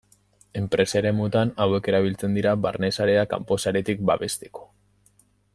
[0.61, 4.69] Enpresa eremuetan hauek erabiltzen dira barne sarea kanpo saretik babesteko.